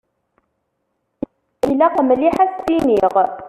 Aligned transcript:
Ilaq 1.71 1.95
mliḥ 2.07 2.35
ad 2.43 2.49
as-tt-iniɣ! 2.49 3.15